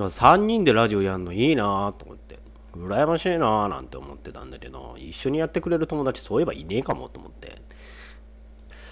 [0.00, 2.38] だ3人でラジオやるのいいなと思って。
[2.76, 7.60] 羨ましいななんて思ってたんだけど一緒にやってくれる友達そういえばいねえかもと思って。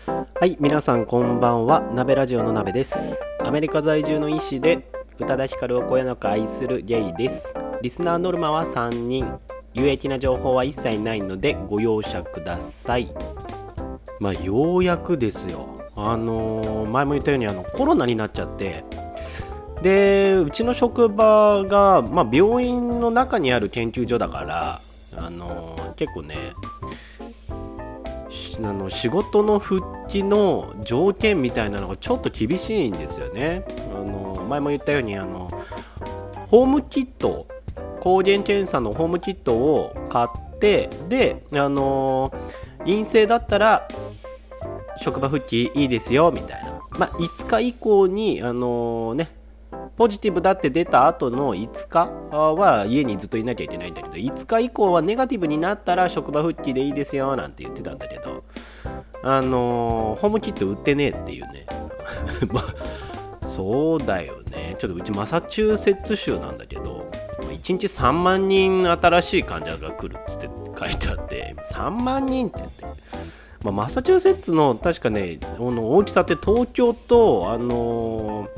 [0.06, 1.80] はい皆さんこんばんは。
[1.94, 3.18] 鍋ラジオの鍋です。
[3.40, 7.54] アメリカ在住の医師で宇多田ヒカルをこよなく愛するゲイです。
[7.80, 9.38] リスナーノルマは3人。
[9.72, 13.14] 有益な情報は一切ないのでご容赦ください。
[14.18, 15.68] まあようやくですよ。
[15.96, 18.84] あのー、前も言ったようにあのコロナになっちゃって
[19.82, 24.80] でうちの職場が、まあ、病院の中にある研究所だから
[25.16, 26.52] あの結構ね
[28.62, 33.64] あの仕事の復帰の条件みたいなのがちょっと厳しいんですよね。
[33.90, 35.50] あの前も言ったようにあの
[36.50, 37.46] ホームキット
[38.00, 42.32] 抗原検査のホームキットを買ってであの
[42.80, 43.88] 陰性だったら
[44.98, 49.39] 職場復帰いいですよみたいな、まあ、5日以降にあのね
[50.00, 58.42] ポジティブだって出た後の5日は家にずっといなきゃいけないんだけど5日以降はネガティブになったら職場復帰でいいですよなんて言ってたんだけど
[59.22, 61.66] あのー、ホームキット売ってねえっていうね。
[62.50, 62.62] ま
[63.42, 64.74] あそうだよね。
[64.78, 67.10] ちょっとうちマサチューセッツ州なんだけど
[67.42, 72.84] 1日3万人新しい患者が来るっつって書いてあって3万人って言って。
[73.62, 78.48] まあ、マサチューセッツの確かね大きさって東京と、あの、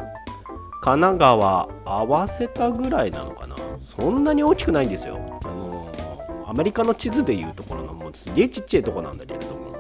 [0.83, 3.55] 神奈川合わせたぐらいなのかな？
[3.97, 5.17] そんなに大きくないんですよ。
[5.45, 9.73] あのアメリカの地図でいうところのもうすげえちっちゃいとこなんだけれども。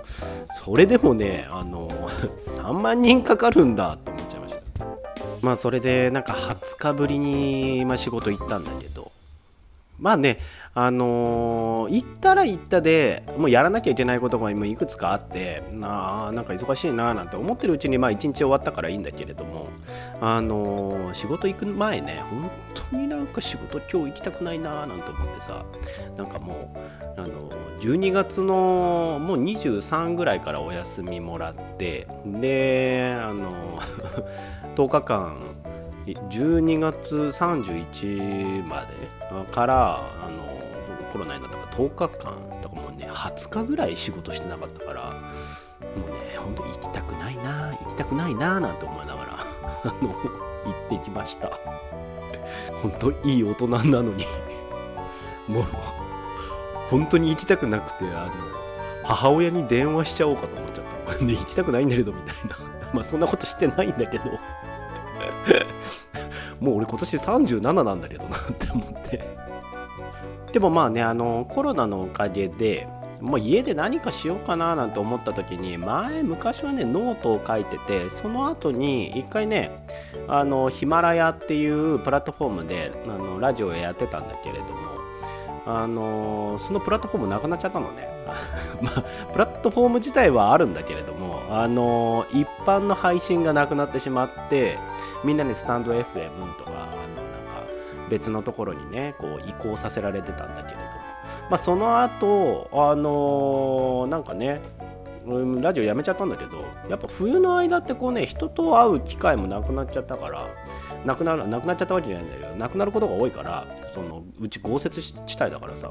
[0.64, 4.60] それでもねあの3万 人かかるんだって思っちゃいました。
[5.42, 9.11] まあそれでなんか20日ぶりに、まあ、仕事行ったんだけど。
[10.02, 10.40] まあね
[10.74, 19.68] あのー、行ったら行ったでもうやらなきゃいけないことが今いくつかあってななんか忙しいななんて思ってるうちにまあ一日終わったからいいんだけれども
[20.20, 22.50] あのー、仕事行く前ね本
[22.90, 25.64] 当になんか仕事今日行きたくないななんて思ってさ
[26.16, 26.74] なんかも
[27.16, 33.78] うあの12月のもう23ぐらいからお休みもらってであの
[34.74, 35.61] 10 日間
[36.06, 39.08] 12月31まで
[39.52, 40.46] からあの
[41.12, 49.46] コロナになったから10日間とかもうね20日ぐらい仕事してなかったからもうねほんと行きたくないな行きたくないななんて思いながら
[50.64, 51.58] 行ってきました。
[52.82, 54.26] 本当いい大人なのに。
[55.48, 55.64] もう
[56.90, 58.30] 本当に行きたくなくてあの
[59.04, 60.84] 母親に電話しちゃおうかと思っちゃっ
[61.18, 61.18] た。
[61.24, 62.56] 行きたくないんだけどみたいな。
[62.92, 64.24] まあそんなことしてないんだけど。
[66.60, 69.42] もう俺今年37なんだけどなって思って。
[70.52, 72.86] でもまあねあのコロナのおかげで
[73.22, 79.70] もう家で何かしようかななんて思った時に前昔はねノートを書いててその後に一回ね
[80.28, 84.92] あのヒマラヤっていうプラットフォームであのラジオをやってたんだけれども
[85.64, 88.08] あのそのプラットフォームなくなっちゃったのね。
[88.82, 89.02] まあ
[89.32, 94.78] プラットフォーム自体はあるんだけれどもあの一般の配信がなくなってしまって
[95.24, 96.88] みんなねスタンド FM とか
[98.08, 100.86] 別のところにねこう移行させられてたんだけれども、
[101.50, 104.60] まあ、その後あのー、なんかね
[105.60, 110.48] ラジオやめちゃったんだけどやっぱ冬の間ってこうね人と会う機会もなくなっちゃったから
[111.06, 115.90] なくなるなくなっちゃったわけじゃないんだけどなくなることが多いからそのうち豪雪地帯だからさ。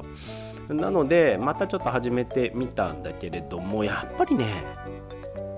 [0.68, 4.64] なのでまたちょっと始めてみたんだけれどもやっぱりね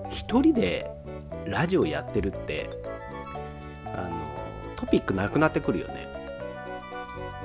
[0.09, 0.89] 一人で
[1.45, 2.69] ラジオやってるって
[4.75, 6.07] トピックなくなってくるよね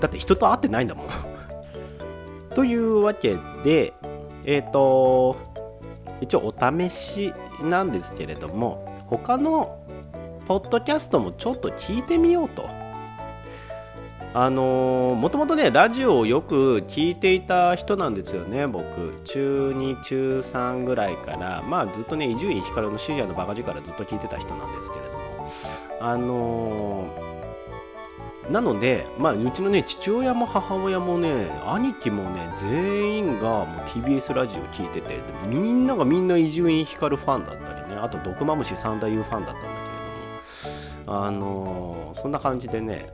[0.00, 1.06] だって人と会ってないんだもん
[2.54, 3.92] というわけで、
[4.44, 5.36] えっ、ー、と、
[6.20, 7.32] 一応お試し
[7.62, 9.78] なんですけれども、他の
[10.46, 12.68] ポッドキャストもちょっと聞いてみようと。
[14.32, 19.20] あのー、もともとね、ラジオをよく聞いていた人なんですよね、僕。
[19.24, 25.19] 中2、中3ぐらいから、まあずっとね、伊集院光の深夜のバカ力ずっと聞いてた人なんですけれども、
[26.00, 27.30] あのー
[28.50, 43.12] なので、まあ、うちのね、父親も母親もね、兄貴もね、全員がもう TBS ラジオ聞いてて、みんながみんな伊集院光ファンだったりね、あと、毒マムシ三太夫ファンだったんだけれども、あのー、そんな感じでね、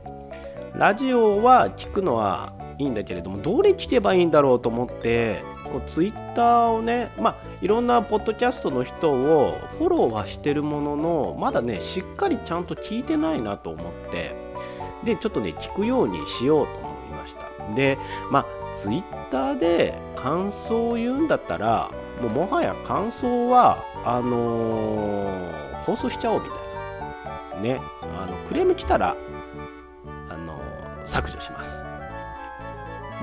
[0.73, 14.35] ラジオは聞くのはいいんだけれども、どれ聞けばいいんだろうと思って、こうツイッターをね、まあ、いろんなポッドキャストの人をフォローはしてるものの、まだね、しっかりちゃんと聞いてないなと思って、
[15.03, 17.47] でちょっとね聞くようにしようと思いました。
[17.75, 17.97] で
[18.31, 21.91] まあツイッターで感想を言うんだったら
[22.21, 26.59] もうもはや感想はあのー、放送しちゃおうみたい
[27.55, 27.61] な。
[27.61, 29.15] ねあのクレーム来たら
[30.29, 30.59] あの
[31.05, 31.85] 削除します。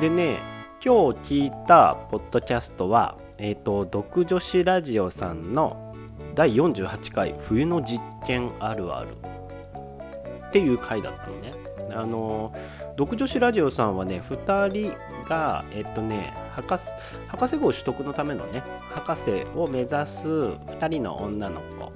[0.00, 0.53] でね
[0.86, 5.94] 今日聞いたポッドキャストはえっ、ー、と独女子ラジオさんの
[6.34, 9.16] 第48回冬の実験あるある
[10.48, 11.54] っていう回だったのね。
[11.90, 12.52] あの
[12.98, 14.94] 独女子ラジオさんはね2人
[15.26, 16.84] がえっとね博士
[17.28, 21.90] 博士号取得のためのね博士を目指す2人の女の子。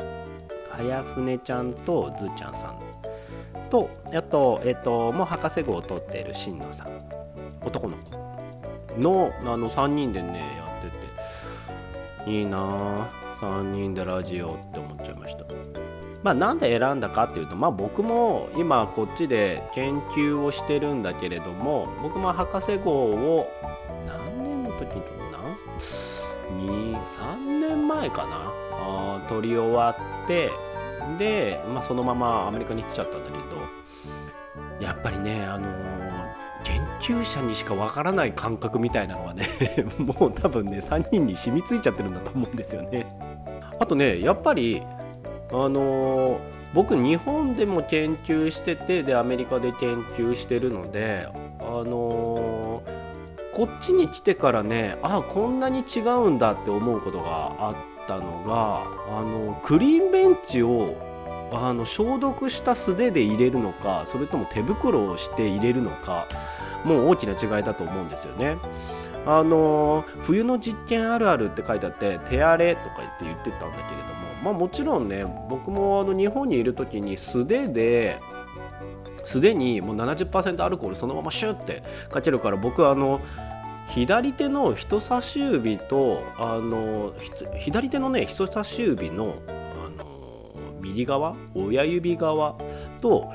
[0.70, 2.78] 早船ちゃんとずーちゃんさん
[3.68, 6.86] とあとえっともう博士号を取っている新野さん。
[7.60, 8.27] 男の子。
[8.98, 11.08] のあの3人でねやってて。
[12.26, 13.08] いいな
[13.40, 15.44] 3人でラジオって思っちゃいました。
[16.22, 23.48] まあなんで選んだかっていうとまあ僕も今こっちで研究をしてるんだけれども僕も博士号を
[24.06, 25.56] 何年の時に何
[27.06, 28.52] 23年前かな？
[28.72, 30.50] あ取り終わって
[31.16, 36.07] で、まあ、そのままアメリカに来ちゃったんだけどやっぱりねあのー、
[37.00, 39.46] 研究者にしかわからない感覚みたいなのはね
[39.98, 43.06] もう多分ね3人に染みついちゃってるんだと思うんですよね。
[43.78, 44.82] あとねやっぱり
[45.52, 46.38] あのー、
[46.74, 51.28] 僕日本でも研究しててでアメリカで研究してるので
[51.60, 58.82] あのー、こっちに来てからねあこんなに違うんだって思うことがあったのが
[59.16, 60.96] あのクリーンベンチを
[61.52, 66.26] あの消毒した素手で入れるのかそれとも手袋をして入れるのか
[66.84, 68.56] もう大きな違いだと思うんですよね。
[69.26, 78.20] あの冬の実験あるあるって書いてあって手荒れとか言って言ってたんだけれどもまあもちろんね僕もあの日本にいる時に素手で
[79.24, 83.20] すでにもう70%アルコールそのままシュッてかけるから僕あの
[83.88, 87.12] 左手の人差し指とあの
[87.58, 89.36] 左手のね人差し指の
[90.88, 92.54] 右側親指側
[93.00, 93.30] と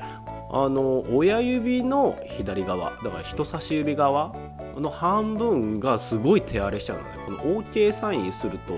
[0.50, 4.32] あの親指の左側だから人差し指側
[4.76, 7.10] の半分がすごい手荒れしちゃうのね。
[7.26, 8.74] この OK サインすると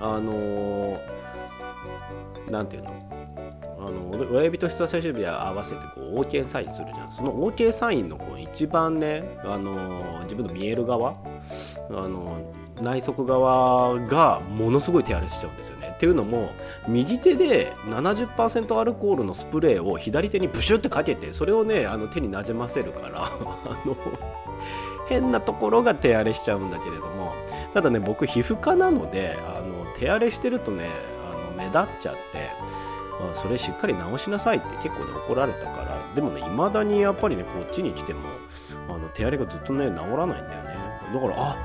[0.00, 1.00] あの
[2.50, 2.94] 何て言うの？
[3.80, 7.12] あの親指と人差し指合わせてこう OK サインするじゃん。
[7.12, 11.16] その OK サインのこう一番ねあの自分の見える側あ
[11.90, 15.77] の内側側がものすごい手荒れしちゃうんですよ。
[15.98, 16.52] っていうのも
[16.86, 23.30] 右手で70%アルコールのスプレーを左手にブシュってかけてそれをねあの手になじませるから あ
[23.84, 23.96] の
[25.08, 27.34] 変なところが手荒れしちゃうんだけれども
[27.74, 30.88] ただね僕皮膚科なのであの手荒れしてるとね
[31.32, 32.98] あの目立っちゃって。
[33.34, 38.28] それしっかり直しなさいって結構ね怒られたからでもね未だにやっぱりねこっちに来ても
[38.88, 40.76] あの手荒れがずっとね治らないんだよね
[41.12, 41.56] だからあ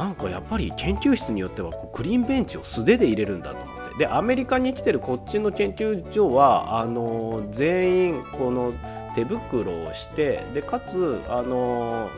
[0.00, 3.98] なんかやっぱり研究室によってはこうクリーンベンチを素手で入れるんだと思って。
[3.98, 8.72] でアメリカに来てるこっちの研究所はあの全員この
[9.14, 12.08] 手袋をしてでかつあの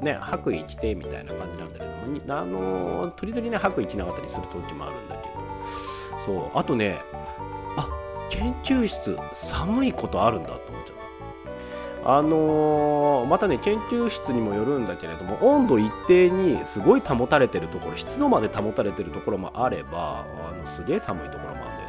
[0.00, 5.34] ね白衣着てみたいな感じなんだけどもあの時々ね白衣着なかったりする時もあるんだけど。
[6.24, 7.00] そうあとね
[7.76, 7.88] あ
[8.30, 10.95] 研究室寒いことあるんだと思っちゃった。
[12.08, 21.86] あのー、またね研究室にもよるんだけれども温度一定にすごい保たれてるところ湿度まで保たれてるところもあればあのすげえ寒いところもあるんだよね。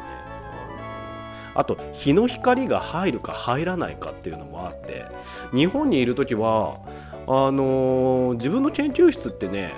[1.54, 5.06] あと日の光が入るか入らないかっていうのもあって
[5.54, 6.80] 日本にいる時は
[7.28, 9.72] あのー、自分の研究室ってね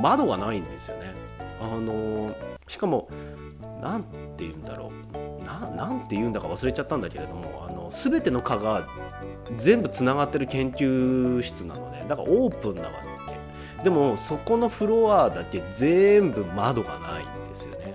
[0.00, 1.14] 窓がないんですよね。
[1.60, 2.34] あのー、
[2.66, 3.08] しかも
[3.80, 4.08] 何て
[4.38, 5.21] 言うんだろう。
[5.70, 8.86] ななんて言うんだか忘れちゃったんだけれどもあの全ての科が
[9.56, 13.12] 全部つながってる研究室なのでだからオープンなわけ
[13.82, 17.94] でもそこのフロアだけ全部窓がないんですよね。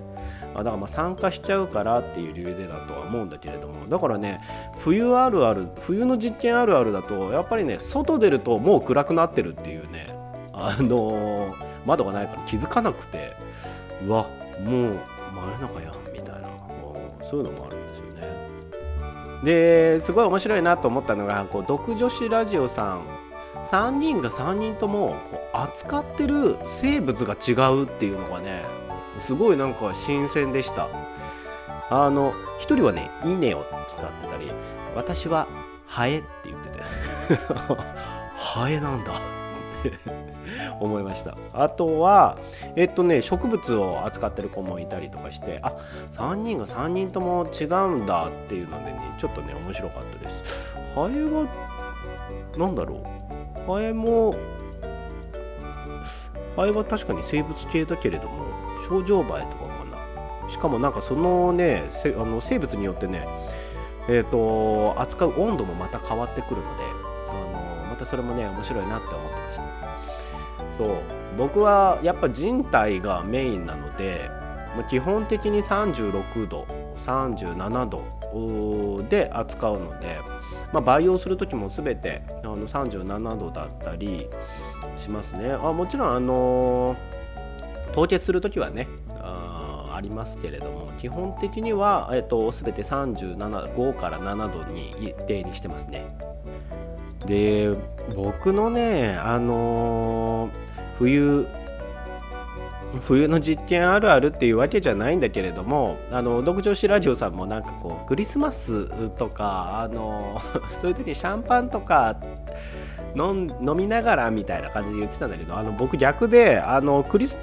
[0.54, 4.40] だからまあ参加しちゃうからっていう理由でだとは思うんだけれどもだからね
[4.78, 10.08] 冬あるある冬の実験あるあるだとやっぱりね外出るともう暗くなってるっていうね
[10.52, 11.54] あのー、
[11.86, 13.36] 窓がないから気づかなくて
[14.02, 14.26] うわ
[14.64, 15.00] もう
[15.32, 16.27] 真夜中やんみたいな。
[17.28, 18.48] そういうのもあるんですよね。
[19.44, 23.18] ですごい面白いなと思ったのがこう独女子ラジオさん。
[23.58, 28.62] 3人が3人ともこう扱ってる生物が違うっていうのがね
[29.18, 30.88] すごいなんか新鮮でした。
[31.90, 34.52] あの1人はね稲を使ってたり
[34.94, 35.48] 私は
[35.86, 36.78] ハエって言ってて。
[38.36, 39.37] ハエなんだ。
[40.80, 41.36] 思いました。
[41.52, 42.36] あとは
[42.76, 45.74] えっとね植物を扱ってる子もいたりとかしてあ
[46.12, 50.62] 3人が3人とも違うんだっていうのでねちょっとね面白かったです。
[50.94, 51.46] ハエは
[52.56, 53.70] 何だろう。
[53.70, 54.34] ハエも
[56.56, 58.46] ハエは確かに生物系だけれども
[58.88, 59.46] 症状映えとかか
[60.46, 60.50] な。
[60.50, 63.26] しかもなんかそのねあの生物によってね
[64.10, 67.07] えーと、扱う温度もまた変わってくるので
[68.08, 69.64] それもね面白いなって思ってました。
[70.72, 70.96] そう。
[71.36, 74.30] 僕はやっぱ人体がメインなので
[74.88, 76.66] 基本的に36度
[77.06, 80.18] 37度で扱うので、
[80.72, 84.28] まあ、培養する時も全てあの37度だったり
[84.96, 85.52] しますね。
[85.52, 86.96] あもちろんあの
[87.92, 88.88] 凍結する時はね
[89.98, 96.06] ありますけれども基本的には、えっと、全て375から7度に一定にしてますね。
[97.28, 97.76] で
[98.16, 100.50] 僕のねあのー、
[100.98, 101.46] 冬
[103.06, 110.40] 冬の実験あるあるっていうわけじゃないんだけれどもあの独女子ラジオさんもなんかこうクリスマスとかあの
[110.72, 112.16] そういう時にシャンパンとか
[113.14, 117.38] 飲みながらみたいな感じで言ってたんだけどあの僕逆であのクリス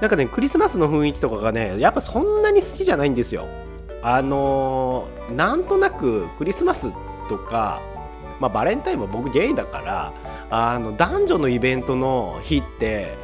[0.00, 3.44] なんかねクリスマスの雰囲気とかがねやっぱそんなに好きじゃないんですよ。
[4.02, 6.92] あのなんとなくクリスマス
[7.28, 7.80] とか
[8.40, 10.12] まあ、バレンタインも僕ゲイだから
[10.50, 13.16] あの男女のイベントの日って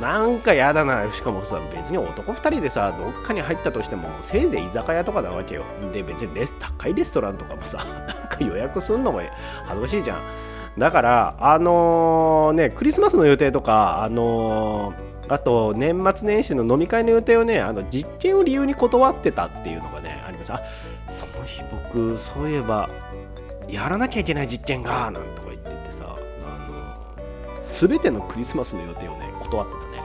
[0.00, 1.10] なんかやだな。
[1.12, 5.64] しかもさ別に男2人でさどっかに入ったとしてもせいぜい居酒屋とかなわけよ。
[5.92, 7.78] で別にレス高いレストランとかもさ
[8.08, 9.20] なんか予約すんのも
[9.66, 10.20] 恥ずかしいじゃん。
[10.78, 20.52] だからあのー、ねクリスマスの予定とかあのーあと年末年始の飲み会の予定をねあの実験を理由に断ってたっていうのがねあります。
[20.52, 20.60] あ
[21.06, 22.90] その日僕そういえば
[23.70, 26.96] やらなきゃいけない実験がなんとか言っててさあの
[27.64, 30.02] 全てのクリスマスの予定をね断ってたね。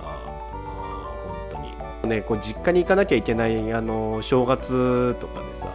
[0.00, 0.78] ああ
[1.26, 2.10] 本当に。
[2.10, 5.68] ねこう実家に行かなきゃいけないあの正月とかでさ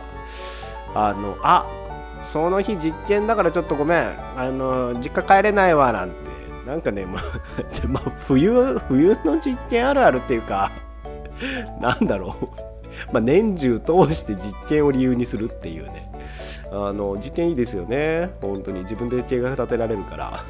[0.95, 1.65] あのあ
[2.23, 4.39] その日実験だからちょっとごめん。
[4.39, 6.33] あの実家帰れないわなんて。
[6.65, 7.23] なんかね、まあ、
[7.87, 10.71] まあ、冬冬の実験あるあるっていうか
[11.81, 12.47] なんだろう。
[13.11, 16.09] まあ年中通して実験を理由にするっていうね。
[16.73, 18.31] あの実験いいですよね。
[18.41, 18.81] 本当に。
[18.81, 20.43] 自分で計画立てられるから。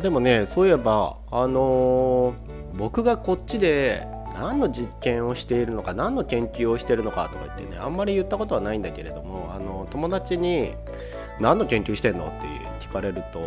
[0.00, 10.74] でもねそういえばあのー、僕がこっちで何の実験をしているのか何の研究をしているのかとか言ってねあんまり言ったことはないんだけれどもあの友達に
[11.40, 12.46] 「何の研究してんの?」って
[12.80, 13.46] 聞かれるとあの、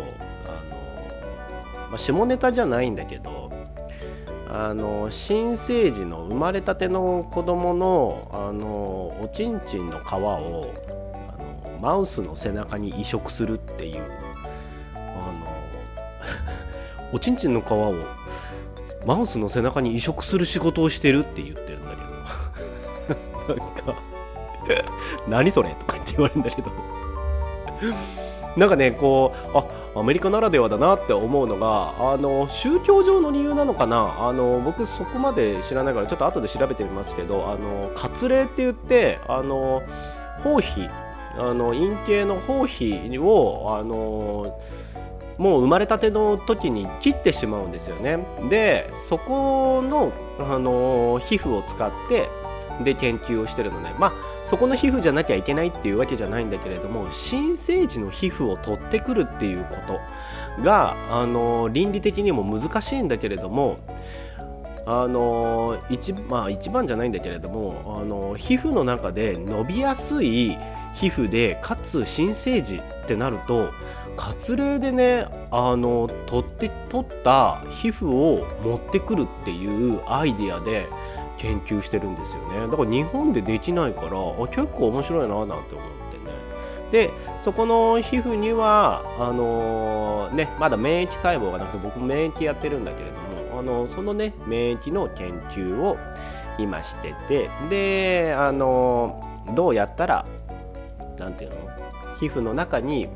[1.90, 3.48] まあ、下ネタじゃないんだけど
[4.48, 10.72] あの新生児の生まれたての子供のあのおちんちんの皮を
[11.80, 14.02] マウスの背中に移植するっていう
[14.94, 15.06] あの
[17.12, 17.94] おちんちんの皮を
[19.06, 22.10] マウスの背中に移植する仕事をしてるって言ってるんだけど。
[23.54, 23.94] なんか
[25.26, 26.70] 何それとかって言われるんだけど。
[28.56, 29.64] なんかねこうあ
[29.98, 34.14] アメリカならではだなって思うのがあの宗教上の理由なのかな。
[34.18, 39.82] あの僕そこまで知らないからちょっと後で調べてみますけどあの割礼って言ってあの
[40.42, 40.88] 包皮
[41.40, 44.60] あの陰茎の包皮をあの
[45.38, 48.18] もう生まれたての時に切ってしまうんですよね。
[48.50, 52.28] でそこの、あの皮膚を使って
[52.84, 53.94] で研究をしてるのね。
[53.98, 54.12] まあ
[54.44, 63.78] そこの皮膚じゃなきゃいけないっていうわけじゃないんだけれども新生児の皮膚を取ってくるっていうことが、あの倫理的にも難しいんだけれども
[64.86, 70.58] あの一,、まあ、一番じゃないんだけれどもあの皮膚の中で伸びやすい
[71.00, 73.70] 皮膚でかつ新生児ってなると
[74.18, 80.90] 割礼でねあの取って取った皮膚を持ってくるっていうアイディアで
[81.38, 82.60] 研究してるんですよね。
[82.70, 86.36] だから日本でできないからあ結構面白いななんて思ってね。
[86.92, 93.16] でそこの皮膚にはあのー、ねまだ免疫細胞がなくて僕免疫やってるんだけれど
[93.52, 95.96] もあのそのね免疫の研究を
[96.58, 100.26] 今しててであの、どうやったら
[101.20, 101.70] 何て言うの？
[102.18, 103.08] 皮膚の中に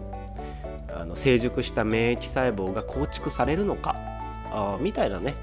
[0.94, 3.96] あの成熟した免疫細胞が構築されるのか
[4.52, 5.34] あみたいなね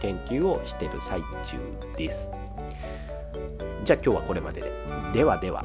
[0.00, 1.58] 研究をしてる最中
[1.96, 2.30] です。
[3.84, 4.70] じゃあ今日はこれまでで。
[5.14, 5.62] ではでは。